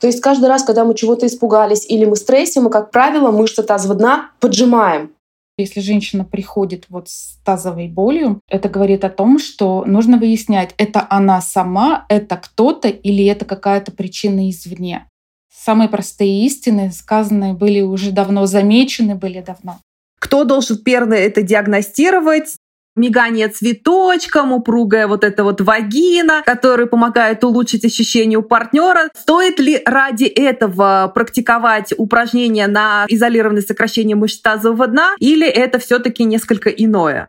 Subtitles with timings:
[0.00, 3.30] То есть каждый раз, когда мы чего-то испугались или мы в стрессе, мы, как правило,
[3.30, 5.12] мышцы тазового дна поджимаем.
[5.58, 11.06] Если женщина приходит вот с тазовой болью, это говорит о том, что нужно выяснять, это
[11.10, 15.06] она сама, это кто-то или это какая-то причина извне.
[15.52, 19.80] Самые простые истины, сказанные были уже давно, замечены были давно.
[20.18, 22.56] Кто должен первый это диагностировать?
[22.96, 29.08] Мигание цветочком, упругая вот эта вот вагина, которая помогает улучшить ощущение у партнера.
[29.14, 36.24] Стоит ли ради этого практиковать упражнения на изолированное сокращение мышц тазового дна или это все-таки
[36.24, 37.28] несколько иное?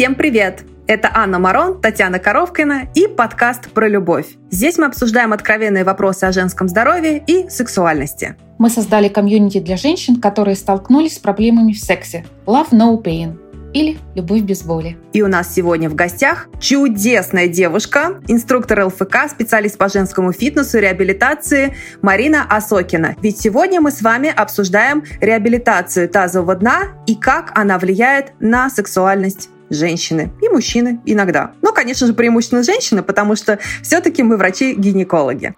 [0.00, 0.64] Всем привет!
[0.86, 4.28] Это Анна Марон, Татьяна Коровкина и подкаст про любовь.
[4.50, 8.34] Здесь мы обсуждаем откровенные вопросы о женском здоровье и сексуальности.
[8.56, 12.24] Мы создали комьюнити для женщин, которые столкнулись с проблемами в сексе.
[12.46, 13.36] Love No Pain
[13.74, 14.96] или «Любовь без боли».
[15.12, 20.80] И у нас сегодня в гостях чудесная девушка, инструктор ЛФК, специалист по женскому фитнесу и
[20.80, 23.16] реабилитации Марина Осокина.
[23.20, 29.50] Ведь сегодня мы с вами обсуждаем реабилитацию тазового дна и как она влияет на сексуальность
[29.70, 31.52] женщины и мужчины иногда.
[31.62, 35.54] Ну, конечно же, преимущественно женщины, потому что все-таки мы врачи-гинекологи.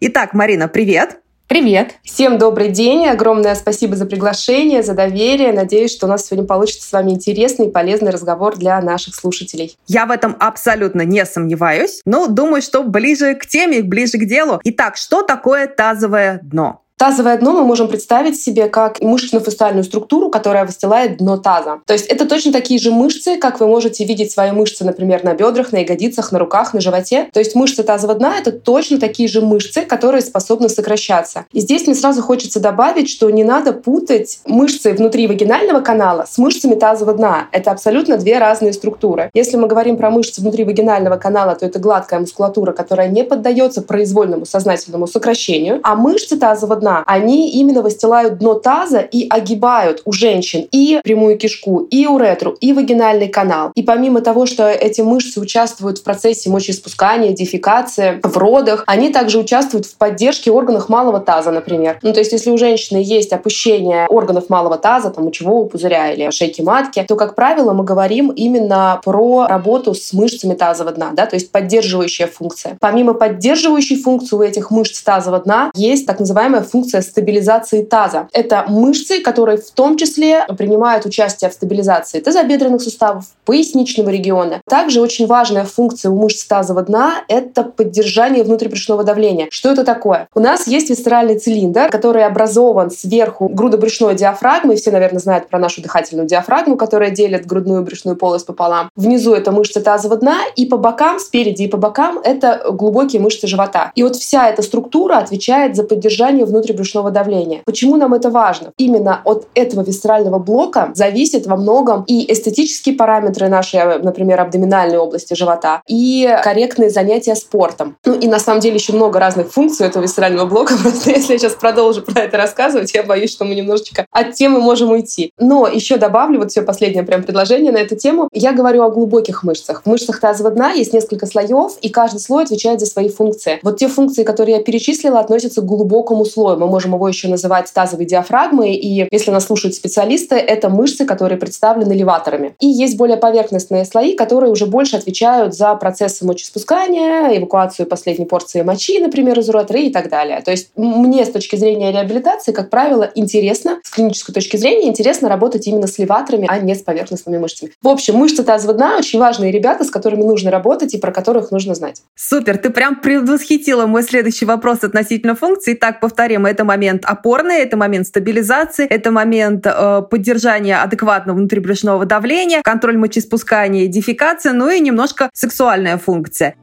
[0.00, 1.20] Итак, Марина, привет!
[1.48, 1.94] Привет!
[2.04, 3.06] Всем добрый день!
[3.06, 5.52] Огромное спасибо за приглашение, за доверие.
[5.52, 9.76] Надеюсь, что у нас сегодня получится с вами интересный и полезный разговор для наших слушателей.
[9.86, 14.60] Я в этом абсолютно не сомневаюсь, но думаю, что ближе к теме, ближе к делу.
[14.62, 16.84] Итак, что такое тазовое дно?
[16.98, 21.78] Тазовое дно мы можем представить себе как мышечно-фасциальную структуру, которая выстилает дно таза.
[21.86, 25.34] То есть это точно такие же мышцы, как вы можете видеть свои мышцы, например, на
[25.34, 27.28] бедрах, на ягодицах, на руках, на животе.
[27.32, 31.46] То есть мышцы тазового дна— это точно такие же мышцы, которые способны сокращаться.
[31.52, 36.36] И здесь мне сразу хочется добавить, что не надо путать мышцы внутри вагинального канала с
[36.36, 37.46] мышцами тазового дна.
[37.52, 39.30] Это абсолютно две разные структуры.
[39.34, 43.82] Если мы говорим про мышцы внутри вагинального канала, то это гладкая мускулатура, которая не поддается
[43.82, 50.02] произвольному сознательному сокращению, а мышцы тазового дна дна, они именно выстилают дно таза и огибают
[50.04, 53.70] у женщин и прямую кишку, и уретру, и вагинальный канал.
[53.74, 59.38] И помимо того, что эти мышцы участвуют в процессе мочеиспускания, дефекации, в родах, они также
[59.38, 61.98] участвуют в поддержке органов малого таза, например.
[62.02, 66.30] Ну, то есть, если у женщины есть опущение органов малого таза, там, мочевого пузыря или
[66.30, 71.26] шейки матки, то, как правило, мы говорим именно про работу с мышцами тазового дна, да,
[71.26, 72.76] то есть поддерживающая функция.
[72.80, 78.28] Помимо поддерживающей функции у этих мышц тазового дна есть так называемая функция функция стабилизации таза.
[78.32, 84.60] Это мышцы, которые в том числе принимают участие в стабилизации тазобедренных суставов, поясничного региона.
[84.68, 89.48] Также очень важная функция у мышц тазового дна— это поддержание внутрибрюшного давления.
[89.50, 90.28] Что это такое?
[90.34, 94.76] У нас есть висцеральный цилиндр, который образован сверху грудобрюшной диафрагмой.
[94.76, 98.88] Все, наверное, знают про нашу дыхательную диафрагму, которая делит грудную и брюшную полость пополам.
[98.94, 103.48] Внизу это мышцы тазового дна, и по бокам, спереди и по бокам, это глубокие мышцы
[103.48, 103.90] живота.
[103.96, 107.62] И вот вся эта структура отвечает за поддержание внутрибрюшного внутрибрюшного давления.
[107.64, 108.72] Почему нам это важно?
[108.76, 115.34] Именно от этого висцерального блока зависит во многом и эстетические параметры нашей, например, абдоминальной области
[115.34, 117.96] живота, и корректные занятия спортом.
[118.04, 120.74] Ну и на самом деле еще много разных функций этого висцерального блока.
[120.82, 124.60] Просто если я сейчас продолжу про это рассказывать, я боюсь, что мы немножечко от темы
[124.60, 125.32] можем уйти.
[125.38, 128.28] Но еще добавлю вот все последнее прям предложение на эту тему.
[128.32, 129.82] Я говорю о глубоких мышцах.
[129.82, 133.58] В мышцах тазового дна есть несколько слоев, и каждый слой отвечает за свои функции.
[133.62, 137.72] Вот те функции, которые я перечислила, относятся к глубокому слою мы можем его еще называть
[137.72, 142.54] тазовой диафрагмой, и если нас слушают специалисты, это мышцы, которые представлены леваторами.
[142.60, 148.62] И есть более поверхностные слои, которые уже больше отвечают за процессы мочеспускания, эвакуацию последней порции
[148.62, 150.40] мочи, например, из уретры и так далее.
[150.40, 155.28] То есть мне с точки зрения реабилитации, как правило, интересно, с клинической точки зрения, интересно
[155.28, 157.72] работать именно с леваторами, а не с поверхностными мышцами.
[157.82, 161.50] В общем, мышцы тазового дна очень важные ребята, с которыми нужно работать и про которых
[161.50, 162.02] нужно знать.
[162.14, 165.74] Супер, ты прям предвосхитила мой следующий вопрос относительно функции.
[165.74, 172.62] Так, повторим, это момент опорный, это момент стабилизации, это момент э, поддержания адекватного внутрибрюшного давления,
[172.62, 176.54] контроль мочеиспускания, дефекация, ну и немножко сексуальная функция.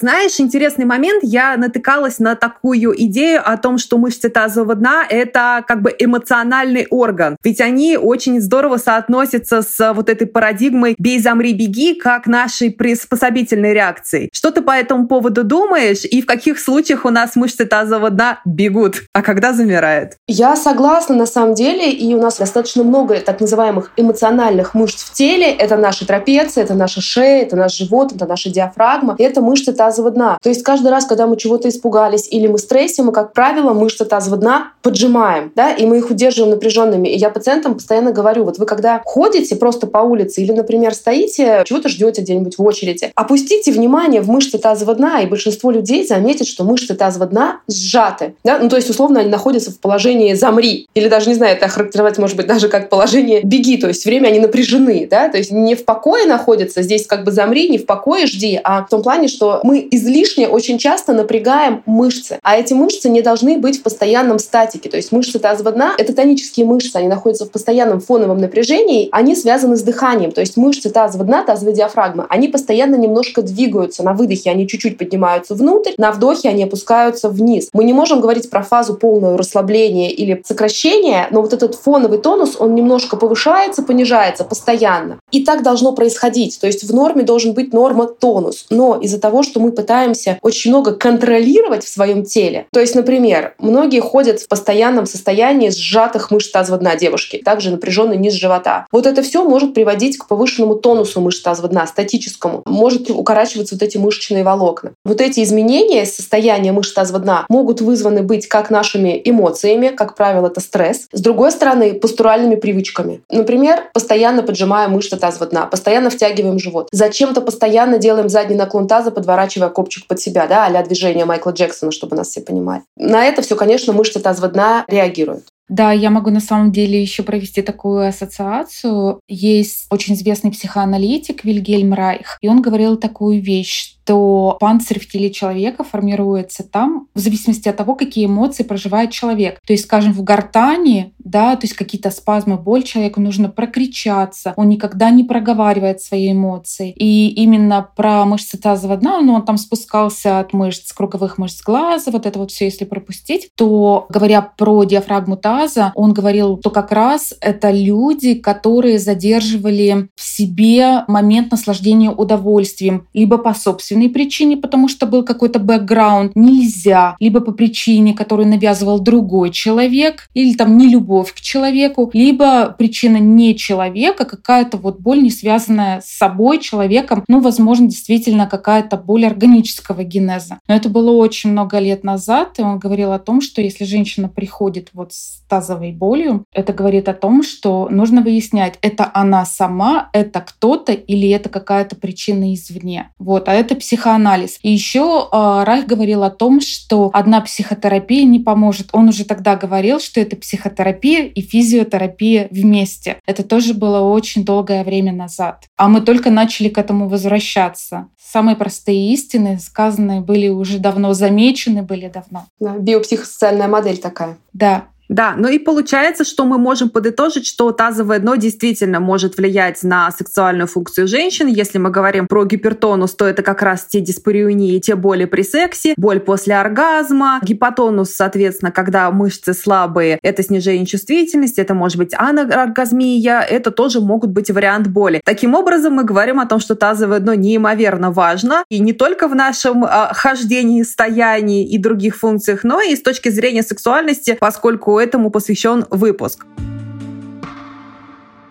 [0.00, 5.64] Знаешь, интересный момент, я натыкалась на такую идею о том, что мышцы тазового дна— это
[5.66, 7.36] как бы эмоциональный орган.
[7.42, 13.74] Ведь они очень здорово соотносятся с вот этой парадигмой «бей, замри, беги», как нашей приспособительной
[13.74, 14.30] реакцией.
[14.32, 18.40] Что ты по этому поводу думаешь и в каких случаях у нас мышцы тазового дна
[18.44, 20.12] бегут, а когда замирают?
[20.28, 25.12] Я согласна на самом деле, и у нас достаточно много так называемых эмоциональных мышц в
[25.12, 25.50] теле.
[25.50, 29.87] Это наши трапеции, это наша шея, это наш живот, это наша диафрагма, это мышцы тазового
[30.10, 30.38] дна.
[30.42, 33.72] То есть каждый раз, когда мы чего-то испугались или мы в стрессе, мы, как правило,
[33.72, 37.08] мышцы тазового дна поджимаем, да, и мы их удерживаем напряженными.
[37.08, 41.62] И я пациентам постоянно говорю, вот вы когда ходите просто по улице или, например, стоите,
[41.66, 46.46] чего-то ждете где-нибудь в очереди, опустите внимание в мышцы тазового дна, и большинство людей заметит,
[46.46, 48.34] что мышцы тазового дна сжаты.
[48.44, 48.58] Да?
[48.58, 50.88] Ну, то есть, условно, они находятся в положении «замри».
[50.94, 53.76] Или даже, не знаю, это охарактеризовать, может быть, даже как положение «беги».
[53.76, 55.06] То есть время они напряжены.
[55.10, 55.28] Да?
[55.28, 58.84] То есть не в покое находятся, здесь как бы «замри», не в покое «жди», а
[58.84, 62.38] в том плане, что мы излишне очень часто напрягаем мышцы.
[62.42, 64.88] А эти мышцы не должны быть в постоянном статике.
[64.88, 69.76] То есть мышцы тазового это тонические мышцы, они находятся в постоянном фоновом напряжении, они связаны
[69.76, 70.32] с дыханием.
[70.32, 74.02] То есть мышцы тазового дна, тазовой диафрагмы, они постоянно немножко двигаются.
[74.02, 77.68] На выдохе они чуть-чуть поднимаются внутрь, на вдохе они опускаются вниз.
[77.72, 82.56] Мы не можем говорить про фазу полного расслабления или сокращения, но вот этот фоновый тонус,
[82.58, 85.20] он немножко повышается, понижается постоянно.
[85.30, 86.58] И так должно происходить.
[86.60, 88.66] То есть в норме должен быть норма-тонус.
[88.70, 93.54] Но из-за того, что мы пытаемся очень много контролировать в своем теле, то есть, например,
[93.58, 98.86] многие ходят в постоянном состоянии сжатых мышц тазового дна девушки, также напряженный низ живота.
[98.92, 102.62] Вот это все может приводить к повышенному тонусу мышц тазового дна, статическому.
[102.66, 104.92] Может укорачиваться вот эти мышечные волокна.
[105.04, 110.46] Вот эти изменения состояния мышц тазового дна могут вызваны быть как нашими эмоциями, как правило,
[110.46, 111.08] это стресс.
[111.12, 113.22] С другой стороны, постуральными привычками.
[113.30, 116.88] Например, постоянно поджимаем мышцы тазового дна, постоянно втягиваем живот.
[116.92, 121.92] Зачем-то постоянно делаем задний наклон таза, подворачивая копчик под себя, да, а движение Майкла Джексона,
[121.92, 122.82] чтобы нас все понимали.
[122.96, 125.44] На это все, конечно, мышцы тазового дна реагируют.
[125.68, 129.20] Да, я могу на самом деле еще провести такую ассоциацию.
[129.28, 135.30] Есть очень известный психоаналитик Вильгельм Райх, и он говорил такую вещь, что панцирь в теле
[135.30, 139.60] человека формируется там в зависимости от того, какие эмоции проживает человек.
[139.66, 144.70] То есть, скажем, в гортани, да, то есть какие-то спазмы, боль человеку нужно прокричаться, он
[144.70, 146.90] никогда не проговаривает свои эмоции.
[146.96, 152.10] И именно про мышцы тазового дна, ну, он там спускался от мышц, круговых мышц глаза,
[152.10, 156.92] вот это вот все, если пропустить, то, говоря про диафрагму таза, он говорил, что как
[156.92, 164.56] раз это люди, которые задерживали в себе момент наслаждения удовольствием, либо по собственной собственной причине,
[164.56, 170.76] потому что был какой-то бэкграунд, нельзя, либо по причине, которую навязывал другой человек, или там
[170.76, 176.58] не любовь к человеку, либо причина не человека, какая-то вот боль, не связанная с собой,
[176.58, 180.58] человеком, ну, возможно, действительно какая-то боль органического генеза.
[180.68, 184.28] Но это было очень много лет назад, и он говорил о том, что если женщина
[184.28, 190.10] приходит вот с тазовой болью, это говорит о том, что нужно выяснять, это она сама,
[190.12, 193.10] это кто-то или это какая-то причина извне.
[193.18, 194.58] Вот, а это психоанализ.
[194.62, 198.90] И еще э, Райх говорил о том, что одна психотерапия не поможет.
[198.92, 203.16] Он уже тогда говорил, что это психотерапия и физиотерапия вместе.
[203.24, 205.64] Это тоже было очень долгое время назад.
[205.78, 208.08] А мы только начали к этому возвращаться.
[208.22, 212.44] Самые простые истины, сказанные, были уже давно замечены, были давно.
[212.60, 214.36] Да, биопсихосоциальная модель такая.
[214.52, 219.82] Да, да, ну и получается, что мы можем подытожить, что тазовое дно действительно может влиять
[219.82, 221.46] на сексуальную функцию женщин.
[221.46, 225.94] Если мы говорим про гипертонус, то это как раз те диспариунии, те боли при сексе,
[225.96, 227.40] боль после оргазма.
[227.42, 234.30] Гипотонус, соответственно, когда мышцы слабые, это снижение чувствительности, это может быть аноргазмия, это тоже могут
[234.30, 235.22] быть вариант боли.
[235.24, 239.34] Таким образом, мы говорим о том, что тазовое дно неимоверно важно, и не только в
[239.34, 245.30] нашем э, хождении, стоянии и других функциях, но и с точки зрения сексуальности, поскольку этому
[245.30, 246.44] посвящен выпуск.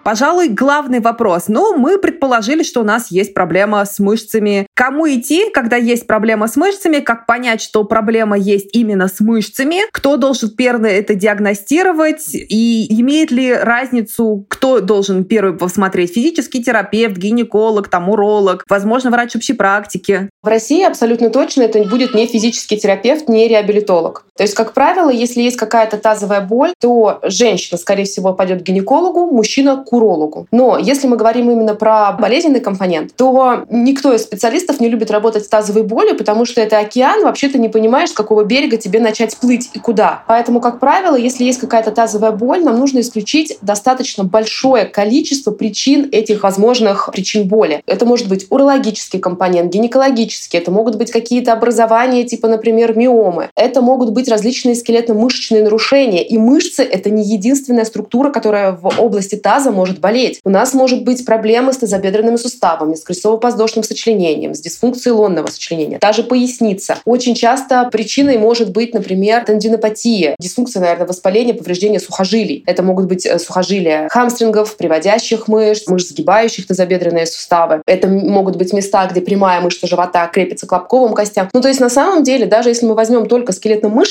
[0.08, 1.50] Пожалуй, главный вопрос.
[1.50, 4.66] Ну, мы предположили, что у нас есть проблема с мышцами.
[4.74, 7.00] Кому идти, когда есть проблема с мышцами?
[7.00, 9.82] Как понять, что проблема есть именно с мышцами?
[9.92, 12.30] Кто должен первый это диагностировать?
[12.34, 16.14] И имеет ли разницу, кто должен первый посмотреть?
[16.14, 20.30] Физический терапевт, гинеколог, там, уролог, возможно, врач общей практики?
[20.42, 24.24] В России абсолютно точно это будет не физический терапевт, не реабилитолог.
[24.38, 28.66] То есть, как правило, если есть какая-то тазовая боль, то женщина, скорее всего, пойдет к
[28.66, 30.48] гинекологу, мужчина— к урологу.
[30.52, 35.46] Но если мы говорим именно про болезненный компонент, то никто из специалистов не любит работать
[35.46, 39.00] с тазовой болью, потому что это океан, вообще ты не понимаешь, с какого берега тебе
[39.00, 40.24] начать плыть и куда.
[40.28, 46.10] Поэтому, как правило, если есть какая-то тазовая боль, нам нужно исключить достаточно большое количество причин
[46.12, 47.82] этих возможных причин боли.
[47.88, 53.50] Это может быть урологический компонент, гинекологический, это могут быть какие-то образования, типа, например, миомы.
[53.56, 56.24] Это могут быть различные скелетно-мышечные нарушения.
[56.26, 60.40] И мышцы— это не единственная структура, которая в области таза может болеть.
[60.44, 66.00] У нас может быть проблемы с тазобедренными суставами, с крестцово-подвздошным сочленением, с дисфункцией лонного сочленения,
[66.00, 66.98] даже поясница.
[67.06, 72.64] Очень часто причиной может быть, например, тендинопатия, дисфункция, наверное, воспаления, повреждение сухожилий.
[72.66, 77.82] Это могут быть э, сухожилия хамстрингов, приводящих мышц, мышц сгибающих тазобедренные суставы.
[77.86, 81.50] Это могут быть места, где прямая мышца живота крепится к лобковым костям.
[81.54, 83.52] Ну, то есть на самом деле, даже если мы возьмем только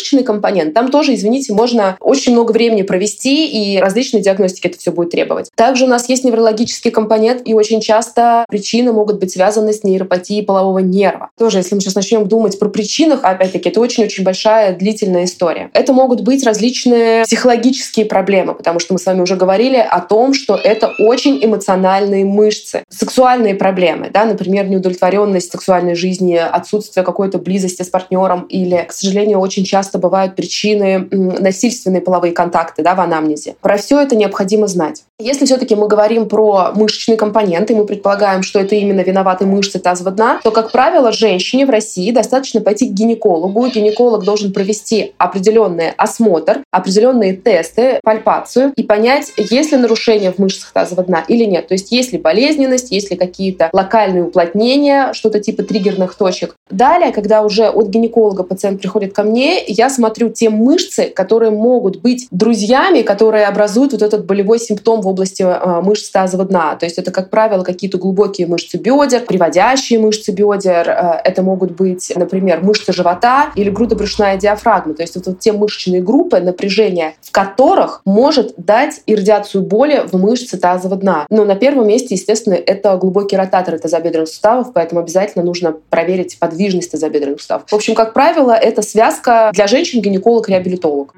[0.07, 4.93] скелетно-мышечный компонент, там тоже, извините, можно очень много времени провести, и различные диагностики это все
[4.93, 5.51] будет требовать.
[5.55, 10.45] Также у нас есть неврологический компонент, и очень часто причины могут быть связаны с нейропатией
[10.45, 11.31] полового нерва.
[11.39, 15.71] Тоже, если мы сейчас начнем думать про причинах, опять-таки, это очень-очень большая длительная история.
[15.73, 20.35] Это могут быть различные психологические проблемы, потому что мы с вами уже говорили о том,
[20.35, 22.83] что это очень эмоциональные мышцы.
[22.89, 29.39] Сексуальные проблемы, да, например, неудовлетворенность сексуальной жизни, отсутствие какой-то близости с партнером или, к сожалению,
[29.39, 33.57] очень часто бывают причины насильственные половые контакты да, в анамнезе.
[33.61, 35.05] Про все это необходимо знать.
[35.19, 40.15] Если все-таки мы говорим про мышечные компоненты, мы предполагаем, что это именно виноваты мышцы тазового
[40.15, 43.67] дна, то, как правило, женщине в России достаточно пойти к гинекологу.
[43.67, 50.73] Гинеколог должен провести определенный осмотр, определенные тесты, пальпацию и понять, есть ли нарушение в мышцах
[50.73, 51.69] тазового дна или нет.
[51.69, 56.57] То есть есть ли болезненность, есть ли какие-то локальные уплотнения, что-то типа триггерных точек.
[56.71, 62.01] Далее, когда уже от гинеколога пациент приходит ко мне, я смотрю те мышцы, которые могут
[62.01, 66.77] быть друзьями, которые образуют вот этот болевой симптом в области а, мышц тазового дна.
[66.77, 70.89] То есть это, как правило, какие-то глубокие мышцы бедер, приводящие мышцы бедер.
[70.89, 74.95] Э, это могут быть, например, мышцы живота или грудобрюшная диафрагма.
[74.95, 80.17] То есть вот, вот те мышечные группы напряжения, в которых может дать иррадиацию боли в
[80.19, 81.27] мышцы тазового дна.
[81.31, 86.91] Но на первом месте, естественно, это глубокие ротаторы тазобедренных суставов, поэтому обязательно нужно проверить подвижность
[86.91, 87.65] тазобедренных суставов.
[87.71, 91.15] В общем, как правило, это связка для женщин гинеколог-реабилитолог.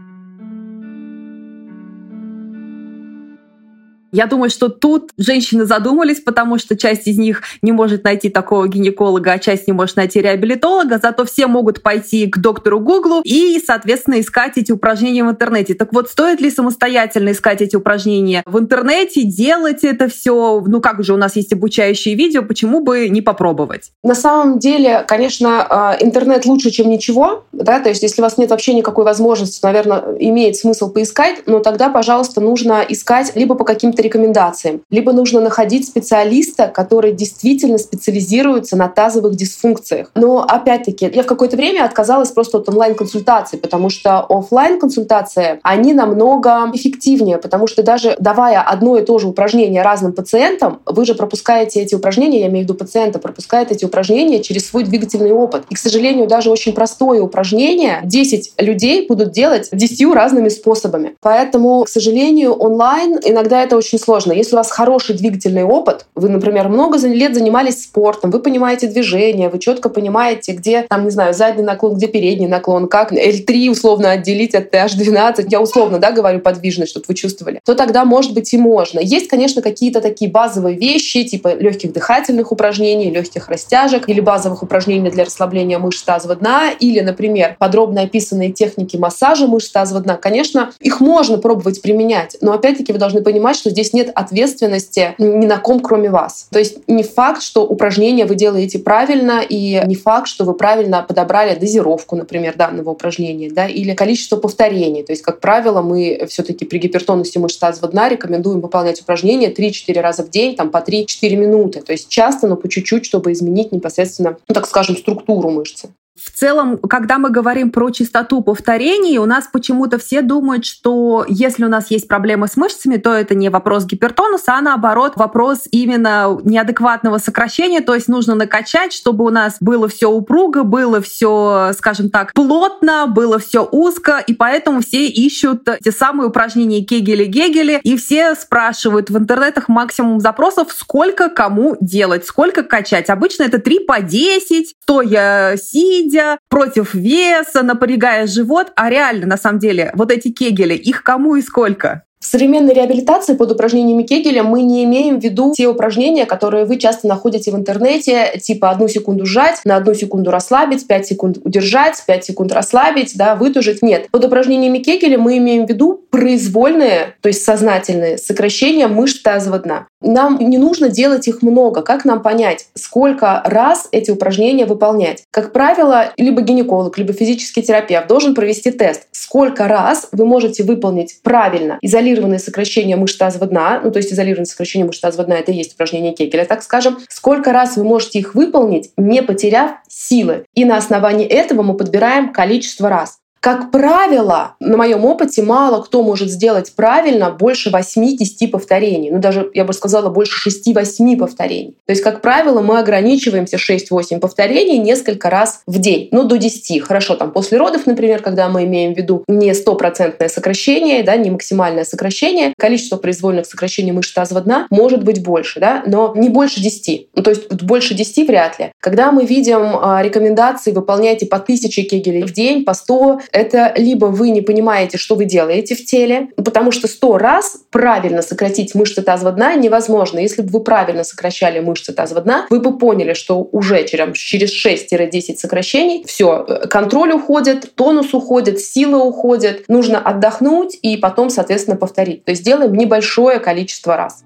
[4.12, 8.68] Я думаю, что тут женщины задумались, потому что часть из них не может найти такого
[8.68, 13.60] гинеколога, а часть не может найти реабилитолога, зато все могут пойти к доктору Гуглу и,
[13.64, 15.74] соответственно, искать эти упражнения в интернете.
[15.74, 20.62] Так вот, стоит ли самостоятельно искать эти упражнения в интернете, делать это все?
[20.66, 23.92] Ну, как же у нас есть обучающие видео, почему бы не попробовать?
[24.02, 28.38] На самом деле, конечно, а, интернет лучше, чем ничего, да, то есть если у вас
[28.38, 33.64] нет вообще никакой возможности, наверное, имеет смысл поискать, но тогда, пожалуйста, нужно искать либо по
[33.64, 34.82] каким-то каким-то рекомендациям.
[34.90, 40.10] Либо нужно находить специалиста, который действительно специализируется на тазовых дисфункциях.
[40.14, 45.92] Но опять-таки, я в какое-то время отказалась просто от онлайн-консультаций, потому что офлайн консультации они
[45.92, 51.14] намного эффективнее, потому что даже давая одно и то же упражнение разным пациентам, вы же
[51.14, 55.64] пропускаете эти упражнения, я имею в виду пациента, пропускает эти упражнения через свой двигательный опыт.
[55.70, 61.14] И, к сожалению, даже очень простое упражнение 10 людей будут делать 10 разными способами.
[61.20, 64.32] Поэтому, к сожалению, онлайн иногда это очень очень сложно.
[64.32, 69.48] Если у вас хороший двигательный опыт, вы, например, много лет занимались спортом, вы понимаете движение,
[69.48, 74.10] вы четко понимаете, где, там, не знаю, задний наклон, где передний наклон, как L3 условно
[74.10, 78.52] отделить от TH12, я условно, да, говорю подвижность, чтобы вы чувствовали, то тогда, может быть,
[78.52, 79.00] и можно.
[79.00, 85.10] Есть, конечно, какие-то такие базовые вещи, типа легких дыхательных упражнений, легких растяжек или базовых упражнений
[85.10, 90.16] для расслабления мышц тазового дна, или, например, подробно описанные техники массажа мышц тазового дна.
[90.16, 95.46] Конечно, их можно пробовать применять, но опять-таки вы должны понимать, что здесь нет ответственности ни
[95.46, 96.48] на ком, кроме вас.
[96.50, 101.04] То есть не факт, что упражнение вы делаете правильно, и не факт, что вы правильно
[101.06, 105.02] подобрали дозировку, например, данного упражнения, да, или количество повторений.
[105.02, 110.00] То есть, как правило, мы все-таки при гипертонусе мышц тазового дна рекомендуем выполнять упражнения 3-4
[110.00, 111.80] раза в день, там по 3-4 минуты.
[111.80, 115.88] То есть часто, но по чуть-чуть, чтобы изменить непосредственно, ну, так скажем, структуру мышцы.
[116.18, 121.64] В целом, когда мы говорим про частоту повторений, у нас почему-то все думают, что если
[121.64, 126.38] у нас есть проблемы с мышцами, то это не вопрос гипертонуса, а наоборот вопрос именно
[126.42, 132.10] неадекватного сокращения, то есть нужно накачать, чтобы у нас было все упруго, было все, скажем
[132.10, 138.34] так, плотно, было все узко, и поэтому все ищут те самые упражнения Кегели-Гегели, и все
[138.34, 143.08] спрашивают в интернетах максимум запросов, сколько кому делать, сколько качать.
[143.10, 148.72] Обычно это 3 по 10, стоя сидя, сидя, против веса, напрягая живот.
[148.76, 152.02] А реально, на самом деле, вот эти кегели, их кому и сколько?
[152.20, 157.06] современной реабилитации под упражнениями Кегеля мы не имеем в виду те упражнения, которые вы часто
[157.06, 162.24] находите в интернете, типа одну секунду сжать, на одну секунду расслабить, 5 секунд удержать, 5
[162.24, 163.82] секунд расслабить, да, вытужить.
[163.82, 164.08] Нет.
[164.10, 169.86] Под упражнениями Кегеля мы имеем в виду произвольные, то есть сознательные сокращения мышц тазового дна.
[170.00, 171.82] Нам не нужно делать их много.
[171.82, 175.24] Как нам понять, сколько раз эти упражнения выполнять?
[175.30, 179.08] Как правило, либо гинеколог, либо физический терапевт должен провести тест.
[179.12, 184.46] Сколько раз вы можете выполнить правильно изолированные сокращения мышц тазового дна, ну то есть изолированное
[184.46, 186.98] сокращение мышц тазового дна— это и есть упражнение Кегеля, так скажем.
[187.08, 190.44] Сколько раз вы можете их выполнить, не потеряв силы.
[190.54, 193.18] И на основании этого мы подбираем количество раз.
[193.40, 199.10] Как правило, на моем опыте мало кто может сделать правильно больше 8-10 повторений.
[199.10, 201.76] Ну, даже, я бы сказала, больше 6-8 повторений.
[201.86, 206.08] То есть, как правило, мы ограничиваемся 6-8 повторений несколько раз в день.
[206.10, 206.82] Ну, до 10.
[206.82, 211.30] Хорошо, там после родов, например, когда мы имеем в виду не стопроцентное сокращение, да, не
[211.30, 216.60] максимальное сокращение, количество произвольных сокращений мышц тазового дна может быть больше, да, но не больше
[216.60, 217.08] 10.
[217.14, 218.72] Ну, то есть больше 10 вряд ли.
[218.80, 224.06] Когда мы видим а, рекомендации выполняйте по 1000 кегелей в день, по 100, это либо
[224.06, 229.02] вы не понимаете, что вы делаете в теле, потому что сто раз правильно сократить мышцы
[229.02, 230.18] тазового дна невозможно.
[230.18, 235.36] Если бы вы правильно сокращали мышцы тазового дна, вы бы поняли, что уже через 6-10
[235.36, 242.24] сокращений все, контроль уходит, тонус уходит, сила уходит, нужно отдохнуть и потом, соответственно, повторить.
[242.24, 244.24] То есть делаем небольшое количество раз.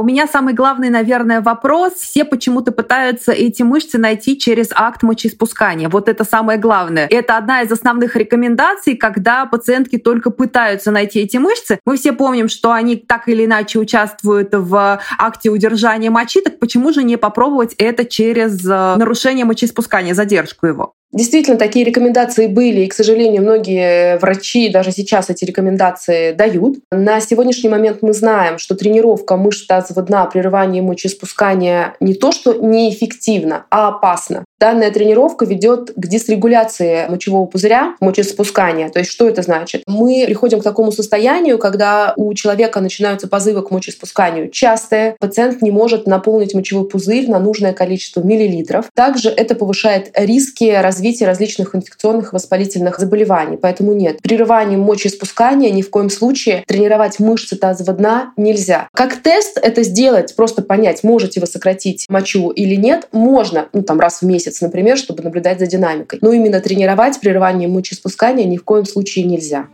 [0.00, 1.92] У меня самый главный, наверное, вопрос.
[1.92, 5.90] Все почему-то пытаются эти мышцы найти через акт мочеиспускания.
[5.90, 7.06] Вот это самое главное.
[7.10, 11.80] Это одна из основных рекомендаций, когда пациентки только пытаются найти эти мышцы.
[11.84, 16.94] Мы все помним, что они так или иначе участвуют в акте удержания мочи, так почему
[16.94, 20.94] же не попробовать это через э, нарушение мочеиспускания, задержку его?
[21.12, 26.78] Действительно, такие рекомендации были, и, к сожалению, многие врачи даже сейчас эти рекомендации дают.
[26.92, 32.54] На сегодняшний момент мы знаем, что тренировка мышц тазового дна, прерывание мочеиспускания не то что
[32.54, 34.44] неэффективна, а опасна.
[34.60, 38.90] Данная тренировка ведет к дисрегуляции мочевого пузыря, мочеиспускания.
[38.90, 39.84] То есть что это значит?
[39.86, 45.70] Мы приходим к такому состоянию, когда у человека начинаются позывы к мочеиспусканию частые, пациент не
[45.70, 48.90] может наполнить мочевой пузырь на нужное количество миллилитров.
[48.94, 53.56] Также это повышает риски развития различных инфекционных воспалительных заболеваний.
[53.56, 58.88] Поэтому нет, прерыванием мочеиспускания ни в коем случае тренировать мышцы тазового дна нельзя.
[58.92, 63.98] Как тест это сделать, просто понять, можете вы сократить мочу или нет, можно, ну там
[63.98, 66.18] раз в месяц месяц, например, чтобы наблюдать за динамикой.
[66.22, 69.66] Но именно тренировать прерывание мочеиспускания ни в коем случае нельзя.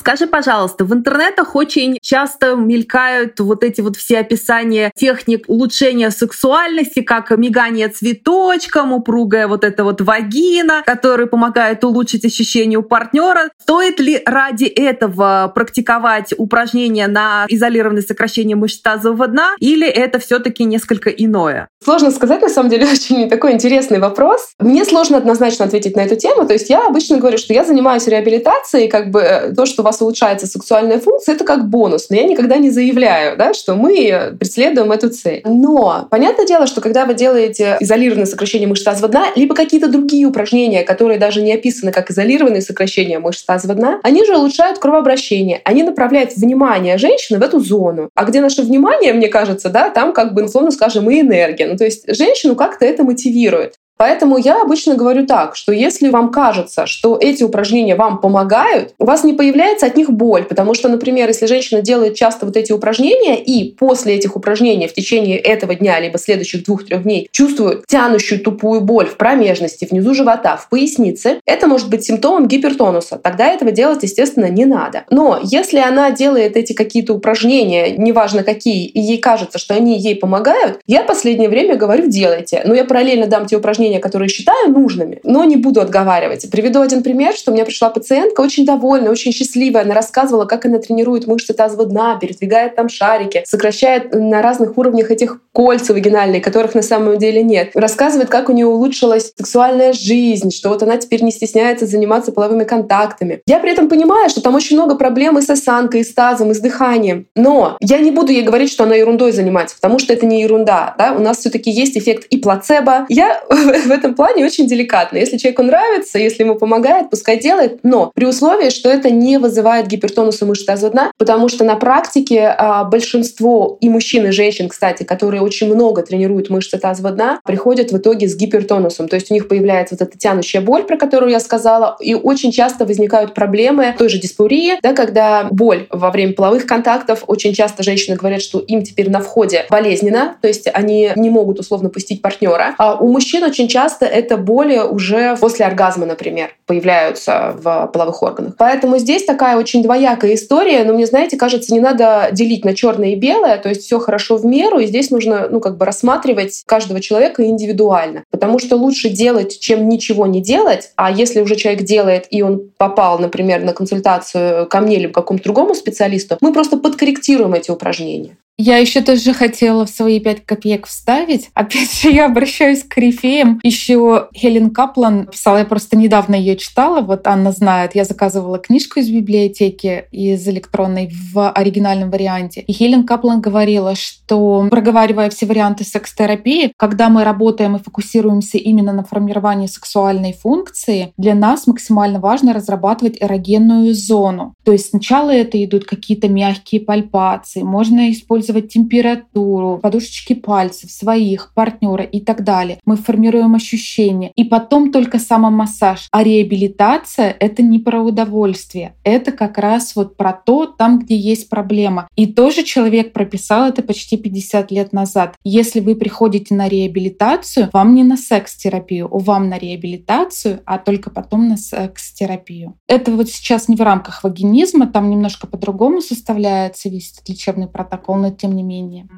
[0.00, 7.02] Скажи, пожалуйста, в интернетах очень часто мелькают вот эти вот все описания техник улучшения сексуальности,
[7.02, 13.50] как мигание цветочком, упругая вот эта вот вагина, которая помогает улучшить ощущение у партнера.
[13.60, 20.64] Стоит ли ради этого практиковать упражнения на изолированное сокращение мышц тазового дна, или это все-таки
[20.64, 21.68] несколько иное?
[21.84, 24.52] Сложно сказать, на самом деле, очень такой интересный вопрос.
[24.58, 26.46] Мне сложно однозначно ответить на эту тему.
[26.46, 30.00] То есть я обычно говорю, что я занимаюсь реабилитацией, как бы э, то, что вас
[30.00, 32.08] улучшается сексуальная функция, это как бонус.
[32.10, 35.42] Но я никогда не заявляю, да, что мы преследуем эту цель.
[35.44, 40.26] Но понятное дело, что когда вы делаете изолированное сокращение мышц тазового дна, либо какие-то другие
[40.26, 45.60] упражнения, которые даже не описаны как изолированные сокращения мышц тазового дна, они же улучшают кровообращение.
[45.64, 48.10] Они направляют внимание женщины в эту зону.
[48.14, 51.66] А где наше внимание, мне кажется, да, там как бы, условно скажем, и энергия.
[51.66, 53.74] Ну, то есть женщину как-то это мотивирует.
[54.00, 59.04] Поэтому я обычно говорю так, что если вам кажется, что эти упражнения вам помогают, у
[59.04, 62.72] вас не появляется от них боль, потому что, например, если женщина делает часто вот эти
[62.72, 68.40] упражнения и после этих упражнений в течение этого дня либо следующих двух-трех дней чувствует тянущую
[68.40, 73.20] тупую боль в промежности, внизу живота, в пояснице, это может быть симптомом гипертонуса.
[73.22, 75.04] Тогда этого делать, естественно, не надо.
[75.10, 80.16] Но если она делает эти какие-то упражнения, неважно какие, и ей кажется, что они ей
[80.16, 82.62] помогают, я последнее время говорю, делайте.
[82.64, 86.50] Но я параллельно дам те упражнения, упражнения, которые считаю нужными, но не буду отговаривать.
[86.50, 89.82] Приведу один пример, что у меня пришла пациентка очень довольная, очень счастливая.
[89.82, 95.10] Она рассказывала, как она тренирует мышцы тазового дна, передвигает там шарики, сокращает на разных уровнях
[95.10, 97.70] этих кольца вагинальные, которых на самом деле нет.
[97.74, 102.64] Рассказывает, как у нее улучшилась сексуальная жизнь, что вот она теперь не стесняется заниматься половыми
[102.64, 103.40] контактами.
[103.46, 106.50] Я при этом понимаю, что там очень много проблем и с осанкой, и с тазом,
[106.50, 107.26] и с дыханием.
[107.34, 110.94] Но я не буду ей говорить, что она ерундой занимается, потому что это не ерунда.
[110.98, 111.12] Да?
[111.12, 113.06] У нас все таки есть эффект и плацебо.
[113.08, 113.42] Я
[113.86, 115.18] в этом плане очень деликатно.
[115.18, 119.86] Если человеку нравится, если ему помогает, пускай делает, но при условии, что это не вызывает
[119.86, 125.02] гипертонуса мышц тазового дна, потому что на практике а, большинство и мужчин, и женщин, кстати,
[125.02, 129.08] которые очень много тренируют мышцы тазового дна, приходят в итоге с гипертонусом.
[129.08, 132.52] То есть у них появляется вот эта тянущая боль, про которую я сказала, и очень
[132.52, 137.82] часто возникают проблемы той же диспурии, да, когда боль во время половых контактов, очень часто
[137.82, 142.22] женщины говорят, что им теперь на входе болезненно, то есть они не могут условно пустить
[142.22, 142.74] партнера.
[142.78, 148.54] А у мужчин очень часто это боли уже после оргазма, например, появляются в половых органах.
[148.58, 153.10] Поэтому здесь такая очень двоякая история, но мне, знаете, кажется, не надо делить на черное
[153.10, 156.62] и белое, то есть все хорошо в меру, и здесь нужно, ну, как бы рассматривать
[156.66, 161.82] каждого человека индивидуально, потому что лучше делать, чем ничего не делать, а если уже человек
[161.82, 166.52] делает, и он попал, например, на консультацию ко мне или к какому-то другому специалисту, мы
[166.52, 168.36] просто подкорректируем эти упражнения.
[168.62, 171.48] Я еще тоже хотела в свои пять копеек вставить.
[171.54, 173.58] Опять же, я обращаюсь к корифеям.
[173.62, 177.94] Еще Хелен Каплан писала, я просто недавно ее читала, вот Анна знает.
[177.94, 182.60] Я заказывала книжку из библиотеки, из электронной в оригинальном варианте.
[182.60, 188.92] И Хелен Каплан говорила, что проговаривая все варианты секс-терапии, когда мы работаем и фокусируемся именно
[188.92, 194.52] на формировании сексуальной функции, для нас максимально важно разрабатывать эрогенную зону.
[194.64, 201.52] То есть сначала это идут какие-то мягкие пальпации, можно использовать использовать температуру, подушечки пальцев своих,
[201.54, 202.78] партнера и так далее.
[202.84, 204.32] Мы формируем ощущения.
[204.34, 206.08] И потом только самомассаж.
[206.10, 208.94] А реабилитация— это не про удовольствие.
[209.04, 212.08] Это как раз вот про то, там, где есть проблема.
[212.16, 215.34] И тоже человек прописал это почти 50 лет назад.
[215.44, 221.48] Если вы приходите на реабилитацию, вам не на секс-терапию, вам на реабилитацию, а только потом
[221.48, 222.76] на секс-терапию.
[222.88, 228.29] Это вот сейчас не в рамках вагинизма, там немножко по-другому составляется весь лечебный протокол, но
[228.36, 229.08] тем не менее.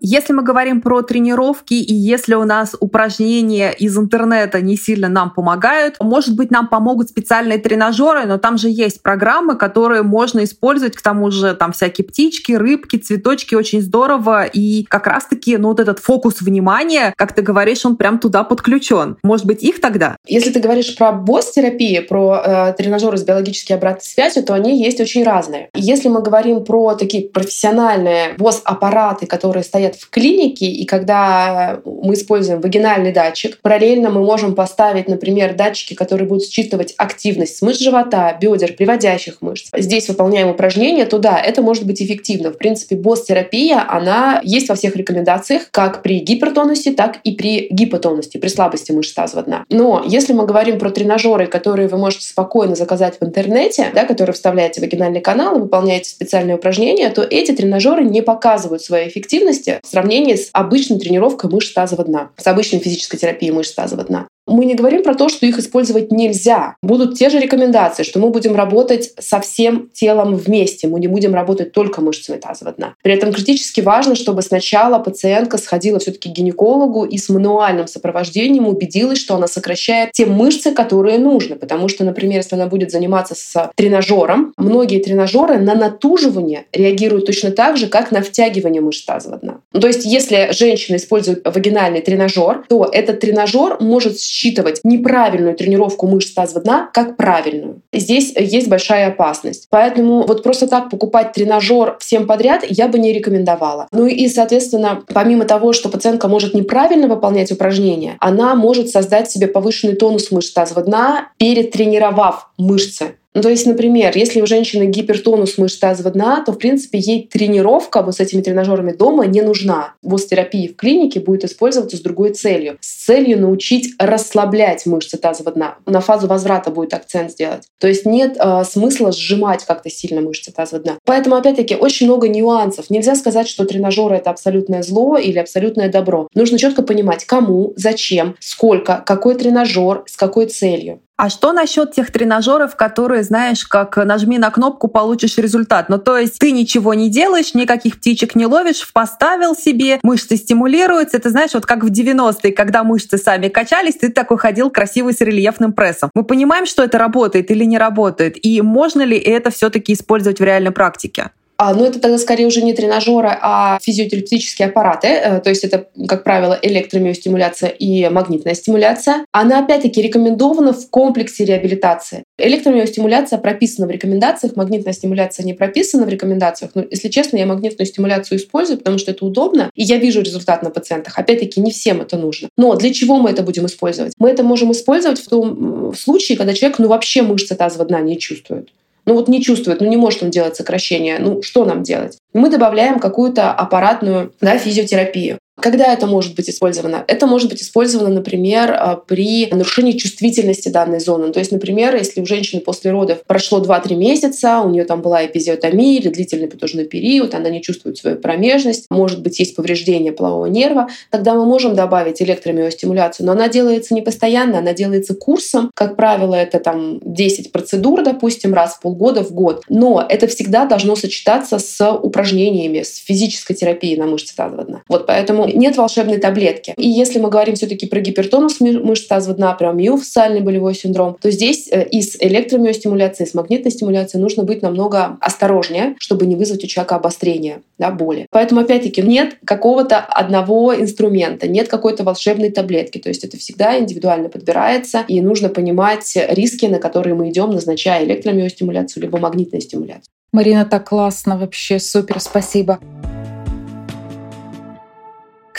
[0.00, 5.30] Если мы говорим про тренировки, и если у нас упражнения из интернета не сильно нам
[5.30, 10.96] помогают, может быть, нам помогут специальные тренажеры, но там же есть программы, которые можно использовать,
[10.96, 14.44] к тому же там всякие птички, рыбки, цветочки, очень здорово.
[14.44, 19.16] И как раз-таки, ну, вот этот фокус внимания, как ты говоришь, он прям туда подключен.
[19.22, 20.16] Может быть, их тогда?
[20.26, 25.00] Если ты говоришь про босс-терапии, про э, тренажеры с биологической обратной связью, то они есть
[25.00, 25.70] очень разные.
[25.74, 32.14] Если мы говорим про такие профессиональные босс-аппараты, которые стоят стоят в клинике, и когда мы
[32.14, 38.36] используем вагинальный датчик, параллельно мы можем поставить, например, датчики, которые будут считывать активность мышц живота,
[38.40, 39.70] бедер, приводящих мышц.
[39.76, 42.52] Здесь выполняем упражнения, то да, это может быть эффективно.
[42.52, 48.38] В принципе, босс-терапия, она есть во всех рекомендациях, как при гипертонусе, так и при гипотонусе,
[48.38, 49.64] при слабости мышц тазового дна.
[49.70, 54.34] Но если мы говорим про тренажеры, которые вы можете спокойно заказать в интернете, да, которые
[54.34, 59.77] вставляете в вагинальный канал и выполняете специальные упражнения, то эти тренажеры не показывают своей эффективности
[59.82, 64.28] в сравнении с обычной тренировкой мышц тазового дна, с обычной физической терапией мышц тазового дна.
[64.48, 66.76] Мы не говорим про то, что их использовать нельзя.
[66.82, 70.88] Будут те же рекомендации, что мы будем работать со всем телом вместе.
[70.88, 72.94] Мы не будем работать только мышцами тазового дна.
[73.02, 78.66] При этом критически важно, чтобы сначала пациентка сходила все-таки к гинекологу и с мануальным сопровождением
[78.66, 81.56] убедилась, что она сокращает те мышцы, которые нужны.
[81.56, 87.50] Потому что, например, если она будет заниматься с тренажером, многие тренажеры на натуживание реагируют точно
[87.50, 89.60] так же, как на втягивание мышц тазового дна.
[89.72, 96.06] Ну, то есть, если женщина использует вагинальный тренажер, то этот тренажер может считывать неправильную тренировку
[96.06, 97.82] мышц тазового дна как правильную.
[97.92, 99.66] Здесь есть большая опасность.
[99.68, 103.88] Поэтому вот просто так покупать тренажер всем подряд я бы не рекомендовала.
[103.90, 109.48] Ну и, соответственно, помимо того, что пациентка может неправильно выполнять упражнения, она может создать себе
[109.48, 113.16] повышенный тонус мышц тазового дна, перетренировав мышцы.
[113.38, 117.28] Ну, то есть, например, если у женщины гипертонус мышц тазового дна, то, в принципе, ей
[117.28, 119.94] тренировка вот с этими тренажерами дома не нужна.
[120.02, 122.78] Босс-терапия в клинике будет использоваться с другой целью.
[122.80, 125.76] С целью научить расслаблять мышцы тазового дна.
[125.86, 127.62] На фазу возврата будет акцент сделать.
[127.78, 130.98] То есть нет э, смысла сжимать как-то сильно мышцы тазового дна.
[131.04, 132.90] Поэтому, опять-таки, очень много нюансов.
[132.90, 136.26] Нельзя сказать, что тренажеры— это абсолютное зло или абсолютное добро.
[136.34, 141.02] Нужно четко понимать, кому, зачем, сколько, какой тренажер, с какой целью.
[141.20, 145.88] А что насчет тех тренажеров, которые, знаешь, как нажми на кнопку, получишь результат?
[145.88, 151.16] Ну, то есть ты ничего не делаешь, никаких птичек не ловишь, поставил себе, мышцы стимулируются.
[151.16, 155.20] Это знаешь, вот как в 90-е, когда мышцы сами качались, ты такой ходил красивый с
[155.20, 156.10] рельефным прессом.
[156.14, 160.44] Мы понимаем, что это работает или не работает, и можно ли это все-таки использовать в
[160.44, 161.32] реальной практике?
[161.60, 165.08] А, но это тогда скорее уже не тренажеры, а физиотерапевтические аппараты.
[165.08, 169.24] Э, то есть это, как правило, электромиостимуляция и магнитная стимуляция.
[169.32, 172.22] Она, опять-таки, рекомендована в комплексе реабилитации.
[172.38, 176.70] Электромиостимуляция прописана в рекомендациях, магнитная стимуляция не прописана в рекомендациях.
[176.74, 180.62] Но, если честно, я магнитную стимуляцию использую, потому что это удобно, и я вижу результат
[180.62, 181.18] на пациентах.
[181.18, 182.50] Опять-таки, не всем это нужно.
[182.56, 184.12] Но для чего мы это будем использовать?
[184.18, 188.16] Мы это можем использовать в том случае, когда человек ну, вообще мышцы тазового дна не
[188.16, 188.68] чувствует.
[189.08, 191.16] Ну вот не чувствует, ну не может он делать сокращение.
[191.18, 192.18] Ну что нам делать?
[192.34, 195.38] Мы добавляем какую-то аппаратную да, физиотерапию.
[195.60, 197.04] Когда это может быть использовано?
[197.06, 201.32] Это может быть использовано, например, а, при нарушении чувствительности данной зоны.
[201.32, 205.24] То есть, например, если у женщины после родов прошло 2-3 месяца, у нее там была
[205.26, 210.46] эпизиотомия или длительный потужный период, она не чувствует свою промежность, может быть, есть повреждение полового
[210.46, 213.26] нерва, тогда мы можем добавить электромиостимуляцию.
[213.26, 215.70] Но она делается не постоянно, она делается курсом.
[215.74, 219.64] Как правило, это там 10 процедур, допустим, раз в полгода, в год.
[219.68, 224.82] Но это всегда должно сочетаться с упражнениями, с физической терапией на мышцы тазового дна.
[224.88, 226.74] Вот поэтому нет волшебной таблетки.
[226.76, 231.30] И если мы говорим все-таки про гипертонус мышц тазового дна, про миофасциальный болевой синдром, то
[231.30, 236.36] здесь э, и с электромиостимуляцией, и с магнитной стимуляцией нужно быть намного осторожнее, чтобы не
[236.36, 238.26] вызвать у человека обострение да, боли.
[238.30, 242.98] Поэтому, опять-таки, нет какого-то одного инструмента, нет какой-то волшебной таблетки.
[242.98, 248.04] То есть это всегда индивидуально подбирается, и нужно понимать риски, на которые мы идем, назначая
[248.04, 250.12] электромиостимуляцию либо магнитную стимуляцию.
[250.32, 252.78] Марина, так классно вообще, супер, спасибо.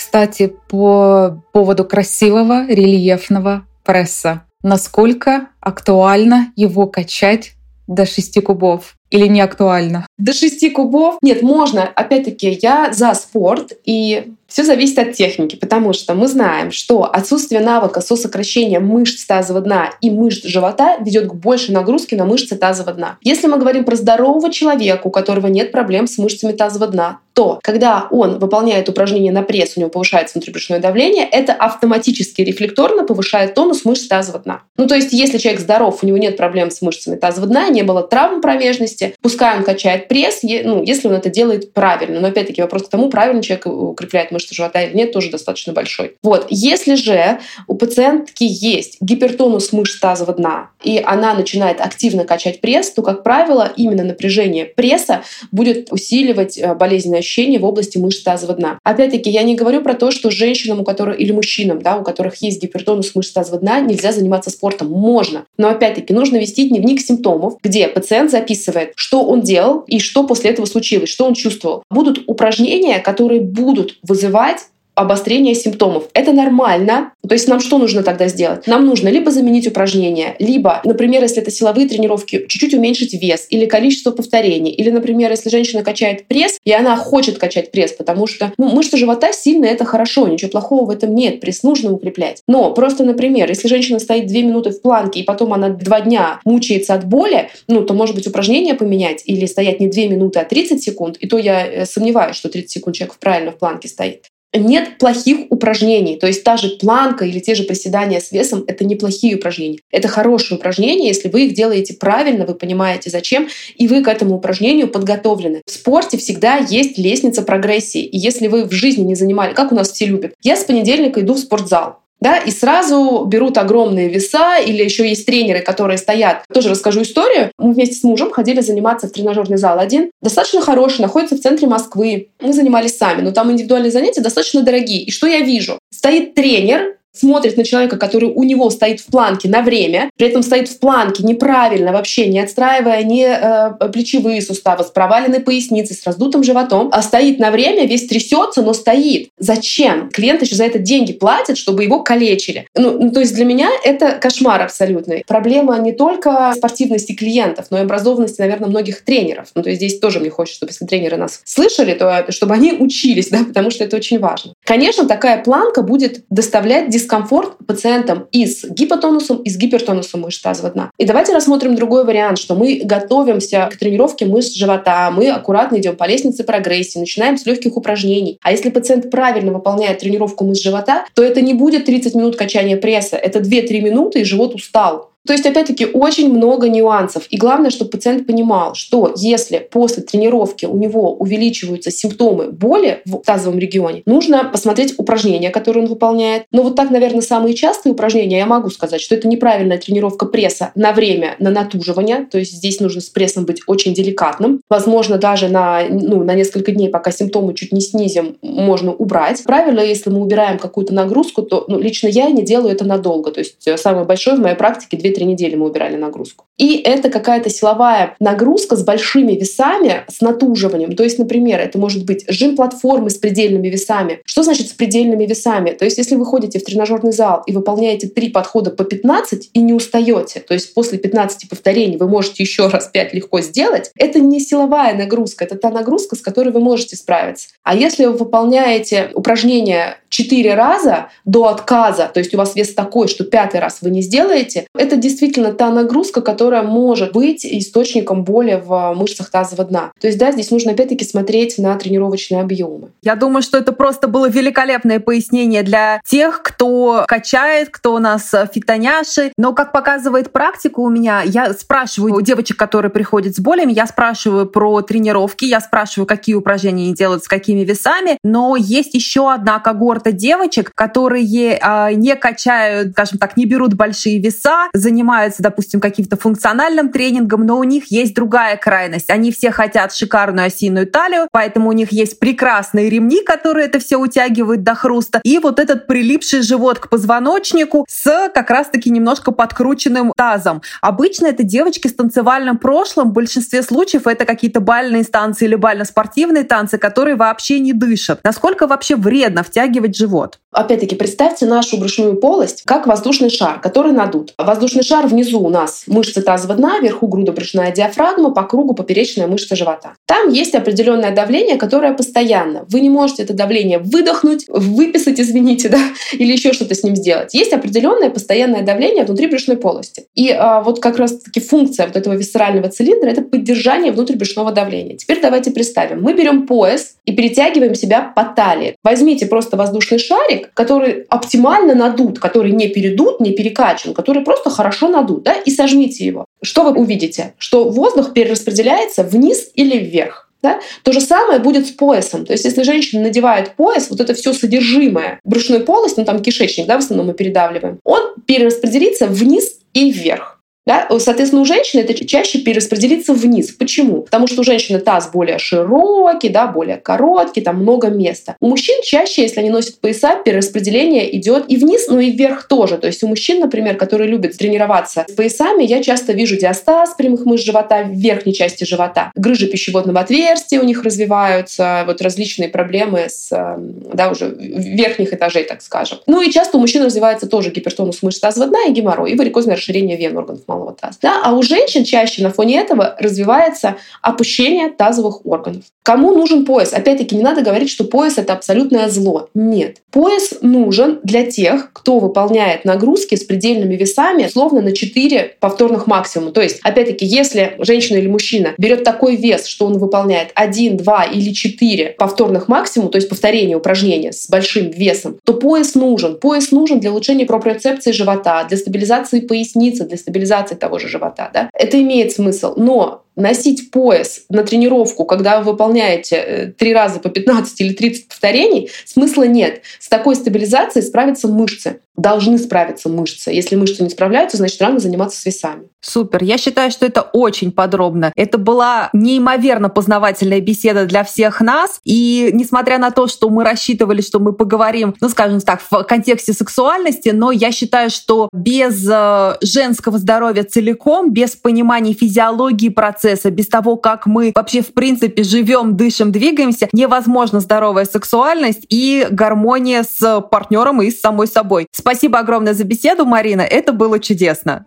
[0.10, 4.42] Кстати, по поводу красивого рельефного пресса.
[4.64, 7.52] Насколько актуально его качать
[7.86, 8.96] до 6 кубов?
[9.12, 10.08] Или не актуально?
[10.18, 11.20] До 6 кубов?
[11.22, 11.84] Нет, можно.
[11.84, 17.62] Опять-таки, я за спорт, и все зависит от техники, потому что мы знаем, что отсутствие
[17.62, 22.94] навыка сосокращения мышц тазового дна и мышц живота ведет к большей нагрузке на мышцы тазового
[22.94, 23.18] дна.
[23.22, 27.58] Если мы говорим про здорового человека, у которого нет проблем с мышцами тазового дна, то
[27.64, 33.54] когда он выполняет упражнение на пресс, у него повышается внутрибрюшное давление, это автоматически рефлекторно повышает
[33.54, 34.64] тонус мышц тазового дна.
[34.76, 37.84] Ну то есть если человек здоров, у него нет проблем с мышцами тазового дна, не
[37.84, 42.20] было травм промежности, пускай он качает пресс, ну, если он это делает правильно.
[42.20, 46.18] Но опять-таки вопрос к тому, правильно человек укрепляет мышцы живота или нет, тоже достаточно большой.
[46.22, 46.46] Вот.
[46.50, 52.92] Если же у пациентки есть гипертонус мышц тазового дна, и она начинает активно качать пресс,
[52.92, 55.24] то, как правило, именно напряжение пресса
[55.54, 58.80] будет усиливать э, болезненные ощущения в области мышц тазового дна.
[58.84, 62.42] Опять-таки, я не говорю про то, что женщинам, у которых или мужчинам, да, у которых
[62.42, 64.90] есть гипертонус мышц тазового дна, нельзя заниматься спортом.
[64.90, 65.46] Можно.
[65.58, 70.50] Но опять-таки нужно вести дневник симптомов, где пациент записывает, что он делал и что после
[70.50, 71.84] этого случилось, что он чувствовал.
[71.92, 74.62] Будут упражнения, которые будут вызывать
[75.00, 76.10] обострение симптомов.
[76.14, 77.14] Это нормально.
[77.28, 78.68] То есть нам что нужно тогда сделать?
[78.68, 83.66] Нам нужно либо заменить упражнения, либо, например, если это силовые тренировки, чуть-чуть уменьшить вес или
[83.66, 84.72] количество повторений.
[84.72, 88.98] Или, например, если женщина качает пресс, и она хочет качать пресс, потому что ну, мышцы
[88.98, 92.42] живота сильные, это хорошо, ничего плохого в этом нет, пресс нужно укреплять.
[92.48, 96.42] Но просто, например, если женщина стоит две минуты в планке, и потом она два дня
[96.44, 100.44] мучается от боли, ну, то, может быть, упражнение поменять или стоять не две минуты, а
[100.44, 104.29] 30 секунд, и то я э, сомневаюсь, что 30 секунд человек правильно в планке стоит
[104.54, 106.18] нет плохих упражнений.
[106.18, 109.80] То есть та же планка или те же приседания с весом— это неплохие упражнения.
[109.92, 114.36] Это хорошие упражнения, если вы их делаете правильно, вы понимаете зачем, и вы к этому
[114.36, 115.62] упражнению подготовлены.
[115.66, 118.04] В спорте всегда есть лестница прогрессии.
[118.04, 121.22] И если вы в жизни не занимали, как у нас все любят, я с понедельника
[121.22, 126.44] иду в спортзал да, и сразу берут огромные веса, или еще есть тренеры, которые стоят.
[126.54, 127.52] Тоже расскажу историю.
[127.58, 130.12] Мы вместе с мужем ходили заниматься в тренажерный зал один.
[130.22, 132.30] Достаточно хороший, находится в центре Москвы.
[132.42, 135.04] Мы занимались сами, но там индивидуальные занятия достаточно дорогие.
[135.04, 135.80] И что я вижу?
[135.92, 140.44] Стоит тренер, смотрит на человека, который у него стоит в планке на время, при этом
[140.44, 146.06] стоит в планке неправильно вообще, не отстраивая ни э, плечевые суставы, с проваленной поясницей, с
[146.06, 149.30] раздутым животом, а стоит на время, весь трясется, но стоит.
[149.38, 150.10] Зачем?
[150.10, 152.68] Клиент еще за это деньги платит, чтобы его калечили.
[152.76, 155.24] Ну, ну, то есть для меня это кошмар абсолютный.
[155.28, 159.50] Проблема не только спортивности клиентов, но и образованности, наверное, многих тренеров.
[159.56, 162.74] Ну, то есть здесь тоже мне хочется, чтобы если тренеры нас слышали, то чтобы они
[162.74, 164.54] учились, да, потому что это очень важно.
[164.66, 170.74] Конечно, такая планка будет доставлять дискомфорт пациентам и с гипотонусом, и с гипертонусом мышц тазового
[170.74, 170.92] дна.
[170.98, 175.96] И давайте рассмотрим другой вариант, что мы готовимся к тренировке мышц живота, мы аккуратно идем
[175.96, 178.38] по лестнице прогрессии, начинаем с легких упражнений.
[178.44, 182.78] А если пациент правильно выполняет тренировку мышц живота, то это не будет 30 минут качания
[182.78, 185.09] пресса, это 2-3 минуты, и живот устал.
[185.26, 187.26] То есть, опять-таки, очень много нюансов.
[187.30, 193.18] И главное, чтобы пациент понимал, что если после тренировки у него увеличиваются симптомы боли в
[193.18, 196.44] тазовом регионе, нужно посмотреть упражнения, которые он выполняет.
[196.52, 200.72] Но вот так, наверное, самые частые упражнения, я могу сказать, что это неправильная тренировка пресса
[200.76, 202.28] на время на натуживание.
[202.30, 204.62] То есть здесь нужно с прессом быть очень деликатным.
[204.70, 209.44] Возможно, даже на, ну, на несколько дней, пока симптомы чуть не снизим, можно убрать.
[209.44, 213.32] Правильно, если мы убираем какую-то нагрузку, то ну, лично я не делаю это надолго.
[213.32, 216.46] То есть э, самое большое в моей практике 2-3 недели мы убирали нагрузку.
[216.58, 220.96] И это какая-то силовая нагрузка с большими весами, с натуживанием.
[220.96, 224.20] То есть, например, это может быть жим платформы с предельными весами.
[224.26, 225.72] Что значит с предельными весами?
[225.72, 229.62] То есть, если вы ходите в тренажерный зал и выполняете три подхода по 15 и
[229.62, 234.20] не устаете, то есть после 15 повторений вы можете еще раз 5 легко сделать, это
[234.20, 237.50] не силовая нагрузка, это та нагрузка, с которой вы можете справиться.
[237.64, 243.08] А если вы выполняете упражнение четыре раза до отказа, то есть у вас вес такой,
[243.08, 248.62] что пятый раз вы не сделаете, это действительно та нагрузка, которая может быть источником боли
[248.64, 249.92] в мышцах тазового дна.
[250.00, 252.90] То есть, да, здесь нужно опять-таки смотреть на тренировочные объемы.
[253.02, 258.34] Я думаю, что это просто было великолепное пояснение для тех, кто качает, кто у нас
[258.54, 259.32] фитоняши.
[259.38, 263.88] Но, как показывает практика у меня, я спрашиваю у девочек, которые приходят с болями, я
[263.88, 269.32] спрашиваю про тренировки, я спрашиваю, какие упражнения они делают, с какими весами, но есть еще
[269.32, 275.80] одна когорта девочек, которые э, не качают, скажем так, не берут большие веса, занимаются, допустим,
[275.80, 279.12] каким-то функциональным тренингом, но у них есть другая крайность.
[279.12, 283.98] Они все хотят шикарную осиную талию, поэтому у них есть прекрасные ремни, которые это все
[283.98, 290.12] утягивают до хруста, и вот этот прилипший живот к позвоночнику с как раз-таки немножко подкрученным
[290.18, 290.64] тазом.
[290.82, 296.44] Обычно это девочки с танцевальным прошлым, в большинстве случаев это какие-то бальные станции или бально-спортивные
[296.46, 298.22] танцы, которые вообще не дышат.
[298.24, 300.40] Насколько вообще вредно втягивать живот.
[300.52, 304.34] Опять-таки, представьте нашу брюшную полость как воздушный шар, который надут.
[304.38, 309.56] Воздушный шар внизу у нас мышцы тазового дна, вверху грудо-брюшная диафрагма, по кругу поперечная мышца
[309.56, 309.94] живота.
[310.06, 312.66] Там есть определенное давление, которое постоянно.
[312.70, 315.80] Вы не можете это давление выдохнуть, выписать, извините, да,
[316.14, 317.34] или еще что-то с ним сделать.
[317.34, 320.06] Есть определенное постоянное давление внутри брюшной полости.
[320.16, 324.98] И а, вот как раз-таки функция вот этого висцерального цилиндра— это поддержание внутрибрюшного давления.
[324.98, 326.02] Теперь давайте представим.
[326.02, 328.76] Мы берем пояс и перетягиваем себя по талии.
[328.84, 334.50] Возьмите просто воздушный воздушный шарик, который оптимально надут, который не передут, не перекачан, который просто
[334.50, 336.26] хорошо надут, да, и сожмите его.
[336.42, 337.34] Что вы увидите?
[337.38, 340.30] Что воздух перераспределяется вниз или вверх.
[340.42, 340.62] Да?
[340.84, 342.26] То же самое будет с поясом.
[342.26, 346.66] То есть, если женщина надевает пояс, вот это все содержимое брюшной полости, ну там кишечник,
[346.66, 350.39] да, в основном мы передавливаем, он перераспределится вниз и вверх.
[350.66, 350.88] Да?
[351.00, 353.52] Соответственно, у женщины это чаще перераспределится вниз.
[353.52, 354.04] Почему?
[354.04, 358.36] Потому что у женщины таз более широкий, да, более короткий, там много места.
[358.40, 362.78] У мужчин чаще, если они носят пояса, перераспределение идет и вниз, но и вверх тоже.
[362.78, 367.26] То есть у мужчин, например, которые любят тренироваться с поясами, я часто вижу диастаз прямых
[367.26, 369.12] мышц живота в верхней части живота.
[369.16, 375.44] Грыжи пищеводного отверстия у них развиваются, вот различные проблемы с, эм, да, уже верхних этажей,
[375.44, 376.00] так скажем.
[376.06, 379.56] Ну и часто у мужчин развивается тоже гипертонус мышц тазового дна и геморрой, и варикозное
[379.56, 380.98] расширение вен органов малого таза.
[381.02, 381.22] Да?
[381.24, 385.64] А у женщин чаще на фоне этого развивается опущение тазовых органов.
[385.84, 386.74] Кому нужен пояс?
[386.74, 389.30] Опять-таки, не надо говорить, что пояс— это абсолютное зло.
[389.34, 389.78] Нет.
[389.92, 396.32] Пояс нужен для тех, кто выполняет нагрузки с предельными весами, словно на 4 повторных максимума.
[396.32, 401.04] То есть, опять-таки, если женщина или мужчина берет такой вес, что он выполняет 1, 2
[401.06, 406.20] или 4 повторных максимума, то есть повторение упражнения с большим весом, то пояс нужен.
[406.20, 411.30] Пояс нужен для улучшения проприоцепции живота, для стабилизации поясницы, для стабилизации стабилизации того же живота.
[411.34, 411.50] Да?
[411.54, 412.54] Это имеет смысл.
[412.58, 418.08] Но носить пояс на тренировку, когда вы выполняете э, три раза по 15 или 30
[418.08, 419.62] повторений, смысла нет.
[419.80, 421.82] С такой стабилизацией справятся мышцы.
[421.98, 423.30] Должны справиться мышцы.
[423.30, 425.68] Если мышцы не справляются, значит, рано заниматься с весами.
[425.82, 426.24] Супер.
[426.24, 428.14] Я считаю, что это очень подробно.
[428.16, 431.82] Это была неимоверно познавательная беседа для всех нас.
[431.84, 436.32] И несмотря на то, что мы рассчитывали, что мы поговорим, ну, скажем так, в контексте
[436.32, 443.48] сексуальности, но я считаю, что без э, женского здоровья целиком, без понимания физиологии процесса, без
[443.48, 450.22] того, как мы вообще в принципе живем, дышим, двигаемся, невозможна здоровая сексуальность и гармония с
[450.22, 451.68] партнером и с самой собой.
[451.72, 453.42] Спасибо огромное за беседу, Марина.
[453.42, 454.66] Это было чудесно.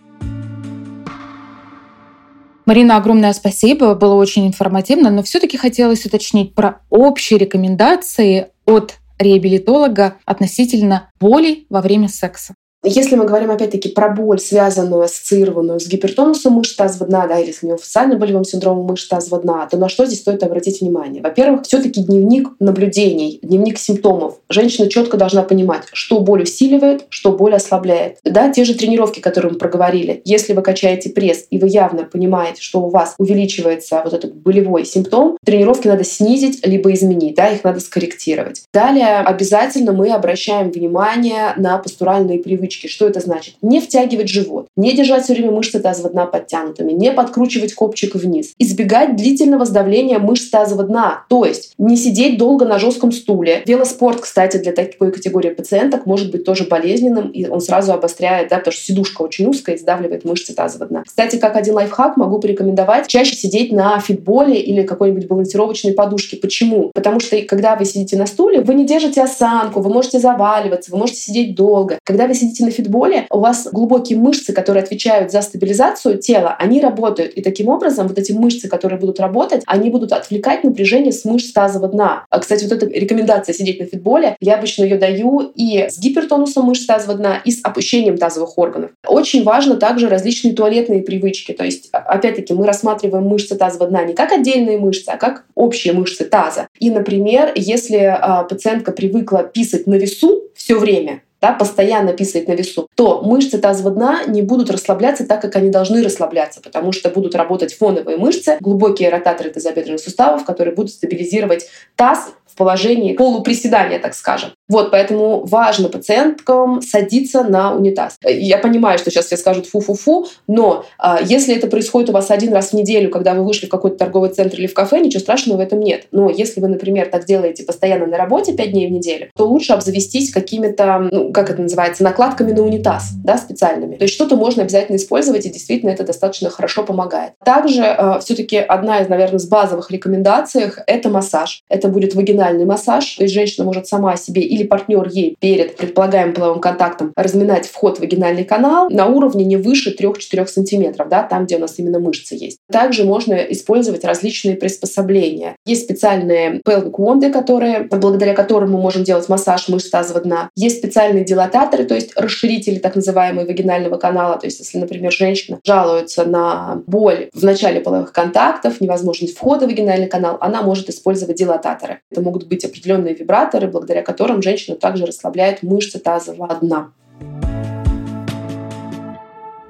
[2.64, 10.16] Марина, огромное спасибо, было очень информативно, но все-таки хотелось уточнить про общие рекомендации от реабилитолога
[10.24, 12.54] относительно боли во время секса.
[12.84, 17.52] Если мы говорим, опять-таки, про боль, связанную, ассоциированную с гипертонусом мышц тазового дна, да, или
[17.52, 21.22] с миофасциально-болевым синдромом мышц тазового дна, то на что здесь стоит обратить внимание?
[21.22, 24.38] Во-первых, все таки дневник наблюдений, дневник симптомов.
[24.48, 28.18] Женщина четко должна понимать, что боль усиливает, что боль ослабляет.
[28.24, 30.20] Да, те же тренировки, которые мы проговорили.
[30.24, 34.84] Если вы качаете пресс, и вы явно понимаете, что у вас увеличивается вот этот болевой
[34.84, 38.64] симптом, тренировки надо снизить либо изменить, да, их надо скорректировать.
[38.74, 42.86] Далее обязательно мы обращаем внимание на постуральные привычки привычки.
[42.86, 43.54] Что это значит?
[43.62, 48.52] Не втягивать живот, не держать все время мышцы тазового дна подтянутыми, не подкручивать копчик вниз,
[48.58, 53.62] избегать длительного сдавления мышц тазового дна, то есть не сидеть долго на жестком стуле.
[53.66, 58.58] Велоспорт, кстати, для такой категории пациенток может быть тоже болезненным, и он сразу обостряет, да,
[58.58, 61.02] потому что сидушка очень узкая и сдавливает мышцы тазового дна.
[61.06, 66.36] Кстати, как один лайфхак могу порекомендовать чаще сидеть на фитболе или какой-нибудь балансировочной подушке.
[66.36, 66.90] Почему?
[66.94, 70.98] Потому что когда вы сидите на стуле, вы не держите осанку, вы можете заваливаться, вы
[70.98, 71.98] можете сидеть долго.
[72.04, 76.80] Когда вы сидите на фитболе, у вас глубокие мышцы, которые отвечают за стабилизацию тела, они
[76.80, 77.32] работают.
[77.34, 81.52] И таким образом вот эти мышцы, которые будут работать, они будут отвлекать напряжение с мышц
[81.52, 82.24] тазового дна.
[82.30, 86.66] А, кстати, вот эта рекомендация сидеть на фитболе, я обычно ее даю и с гипертонусом
[86.66, 88.90] мышц тазового дна, и с опущением тазовых органов.
[89.06, 91.52] Очень важно также различные туалетные привычки.
[91.52, 95.44] То есть, а, опять-таки, мы рассматриваем мышцы тазового дна не как отдельные мышцы, а как
[95.54, 96.68] общие мышцы таза.
[96.78, 102.52] И, например, если э, пациентка привыкла писать на весу все время, да, постоянно писает на
[102.52, 107.10] весу, то мышцы тазового дна не будут расслабляться так, как они должны расслабляться, потому что
[107.10, 113.98] будут работать фоновые мышцы, глубокие ротаторы тазобедренных суставов, которые будут стабилизировать таз в положении полуприседания,
[113.98, 114.50] так скажем.
[114.68, 118.16] Вот, поэтому важно пациенткам садиться на унитаз.
[118.24, 122.52] Я понимаю, что сейчас все скажут фу-фу-фу, но а, если это происходит у вас один
[122.52, 125.58] раз в неделю, когда вы вышли в какой-то торговый центр или в кафе, ничего страшного
[125.58, 126.06] в этом нет.
[126.12, 129.72] Но если вы, например, так делаете постоянно на работе 5 дней в неделю, то лучше
[129.72, 133.96] обзавестись какими-то, ну, как это называется, накладками на унитаз, да, специальными.
[133.96, 137.32] То есть что-то можно обязательно использовать, и действительно это достаточно хорошо помогает.
[137.44, 141.62] Также э, все-таки одна из, наверное, из базовых рекомендаций— это массаж.
[141.68, 146.34] Это будет вагинальный массаж, то есть женщина может сама себе или партнер ей перед предполагаемым
[146.34, 151.44] половым контактом разминать вход в вагинальный канал на уровне не выше 3-4 сантиметров, да, там,
[151.44, 152.58] где у нас именно мышцы есть.
[152.70, 155.56] Также можно использовать различные приспособления.
[155.66, 160.48] Есть специальные pelvic wand, которые, благодаря которым мы можем делать массаж мышц тазового дна.
[160.56, 164.38] Есть специальные дилататоры, то есть расширители так называемые вагинального канала.
[164.38, 169.68] То есть если, например, женщина жалуется на боль в начале половых контактов, невозможность входа в
[169.68, 172.00] вагинальный канал, она может использовать дилататоры.
[172.10, 176.92] Это быть определенные вибраторы, благодаря которым женщина также расслабляет мышцы тазового дна.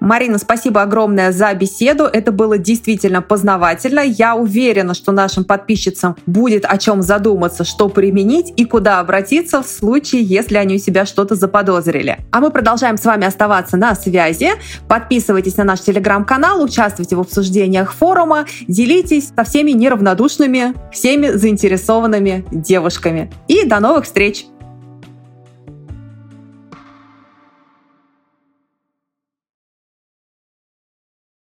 [0.03, 2.07] Марина, спасибо огромное за беседу.
[2.07, 4.01] Это было действительно познавательно.
[4.01, 9.67] Я уверена, что нашим подписчицам будет о чем задуматься, что применить и куда обратиться в
[9.69, 12.19] случае, если они у себя что-то заподозрили.
[12.33, 14.51] А мы продолжаем с вами оставаться на связи.
[14.89, 23.31] Подписывайтесь на наш телеграм-канал, участвуйте в обсуждениях форума, делитесь со всеми неравнодушными, всеми заинтересованными девушками.
[23.47, 24.47] И до новых встреч!